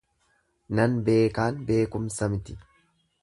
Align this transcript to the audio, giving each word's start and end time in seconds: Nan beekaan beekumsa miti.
Nan 0.79 0.95
beekaan 1.09 1.61
beekumsa 1.69 2.31
miti. 2.37 2.57